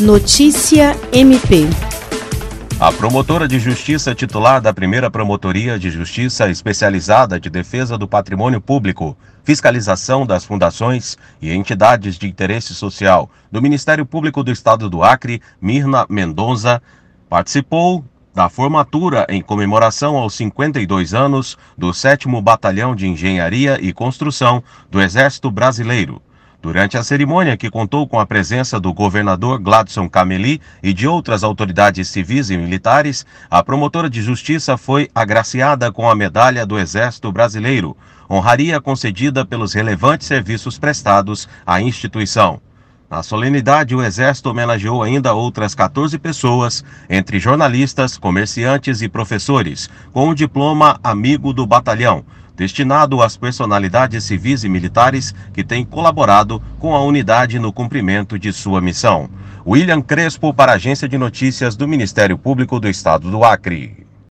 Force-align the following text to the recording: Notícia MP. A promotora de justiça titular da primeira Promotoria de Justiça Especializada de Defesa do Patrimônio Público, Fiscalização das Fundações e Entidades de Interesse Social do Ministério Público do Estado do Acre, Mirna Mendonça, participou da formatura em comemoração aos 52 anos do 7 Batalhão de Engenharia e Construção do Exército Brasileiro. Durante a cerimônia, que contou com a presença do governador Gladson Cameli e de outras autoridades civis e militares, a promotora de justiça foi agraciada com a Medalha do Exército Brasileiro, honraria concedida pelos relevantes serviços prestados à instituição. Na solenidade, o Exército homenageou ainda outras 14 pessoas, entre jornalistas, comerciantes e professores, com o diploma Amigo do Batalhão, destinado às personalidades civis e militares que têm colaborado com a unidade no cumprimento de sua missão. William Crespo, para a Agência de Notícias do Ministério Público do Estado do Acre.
Notícia 0.00 0.94
MP. 1.10 1.64
A 2.78 2.92
promotora 2.92 3.48
de 3.48 3.58
justiça 3.58 4.14
titular 4.14 4.60
da 4.60 4.70
primeira 4.70 5.10
Promotoria 5.10 5.78
de 5.78 5.88
Justiça 5.88 6.50
Especializada 6.50 7.40
de 7.40 7.48
Defesa 7.48 7.96
do 7.96 8.06
Patrimônio 8.06 8.60
Público, 8.60 9.16
Fiscalização 9.42 10.26
das 10.26 10.44
Fundações 10.44 11.16
e 11.40 11.50
Entidades 11.50 12.18
de 12.18 12.28
Interesse 12.28 12.74
Social 12.74 13.30
do 13.50 13.62
Ministério 13.62 14.04
Público 14.04 14.44
do 14.44 14.52
Estado 14.52 14.90
do 14.90 15.02
Acre, 15.02 15.40
Mirna 15.58 16.04
Mendonça, 16.10 16.82
participou 17.26 18.04
da 18.34 18.50
formatura 18.50 19.26
em 19.30 19.40
comemoração 19.40 20.18
aos 20.18 20.34
52 20.34 21.14
anos 21.14 21.56
do 21.74 21.94
7 21.94 22.28
Batalhão 22.42 22.94
de 22.94 23.08
Engenharia 23.08 23.78
e 23.80 23.94
Construção 23.94 24.62
do 24.90 25.00
Exército 25.00 25.50
Brasileiro. 25.50 26.20
Durante 26.66 26.98
a 26.98 27.04
cerimônia, 27.04 27.56
que 27.56 27.70
contou 27.70 28.08
com 28.08 28.18
a 28.18 28.26
presença 28.26 28.80
do 28.80 28.92
governador 28.92 29.60
Gladson 29.60 30.08
Cameli 30.08 30.60
e 30.82 30.92
de 30.92 31.06
outras 31.06 31.44
autoridades 31.44 32.08
civis 32.08 32.50
e 32.50 32.58
militares, 32.58 33.24
a 33.48 33.62
promotora 33.62 34.10
de 34.10 34.20
justiça 34.20 34.76
foi 34.76 35.08
agraciada 35.14 35.92
com 35.92 36.10
a 36.10 36.14
Medalha 36.16 36.66
do 36.66 36.76
Exército 36.76 37.30
Brasileiro, 37.30 37.96
honraria 38.28 38.80
concedida 38.80 39.46
pelos 39.46 39.74
relevantes 39.74 40.26
serviços 40.26 40.76
prestados 40.76 41.48
à 41.64 41.80
instituição. 41.80 42.60
Na 43.08 43.22
solenidade, 43.22 43.94
o 43.94 44.02
Exército 44.02 44.50
homenageou 44.50 45.04
ainda 45.04 45.34
outras 45.34 45.72
14 45.72 46.18
pessoas, 46.18 46.84
entre 47.08 47.38
jornalistas, 47.38 48.18
comerciantes 48.18 49.02
e 49.02 49.08
professores, 49.08 49.88
com 50.12 50.30
o 50.30 50.34
diploma 50.34 50.98
Amigo 51.04 51.52
do 51.52 51.64
Batalhão, 51.64 52.24
destinado 52.56 53.22
às 53.22 53.36
personalidades 53.36 54.24
civis 54.24 54.64
e 54.64 54.68
militares 54.68 55.34
que 55.52 55.62
têm 55.62 55.84
colaborado 55.84 56.60
com 56.78 56.94
a 56.94 57.02
unidade 57.02 57.58
no 57.58 57.72
cumprimento 57.72 58.38
de 58.38 58.52
sua 58.52 58.80
missão. 58.80 59.28
William 59.66 60.00
Crespo, 60.00 60.54
para 60.54 60.72
a 60.72 60.74
Agência 60.76 61.08
de 61.08 61.18
Notícias 61.18 61.76
do 61.76 61.86
Ministério 61.86 62.38
Público 62.38 62.80
do 62.80 62.88
Estado 62.88 63.30
do 63.30 63.44
Acre. 63.44 64.05